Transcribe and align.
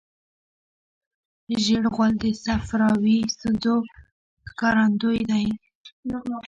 ژېړ 1.63 1.83
غول 1.93 2.13
د 2.23 2.25
صفراوي 2.45 3.17
ستونزو 3.33 3.75
ښکارندوی 4.49 5.19
دی. 5.29 5.45